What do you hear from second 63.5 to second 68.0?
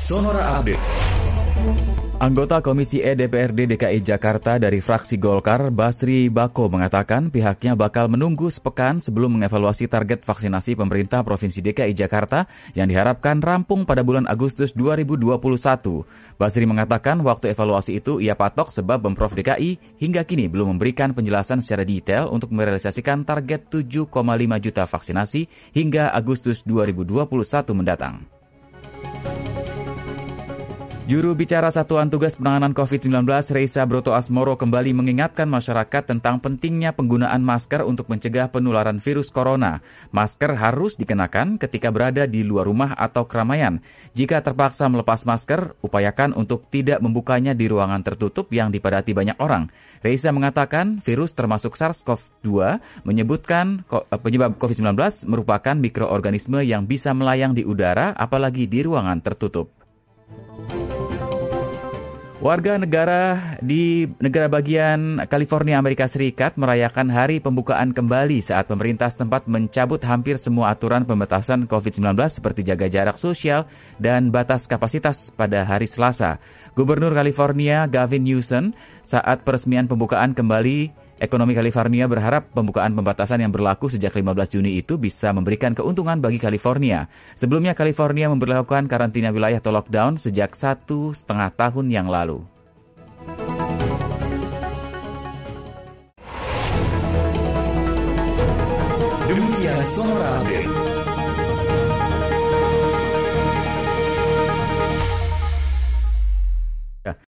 di negara bagian California, Amerika Serikat merayakan hari pembukaan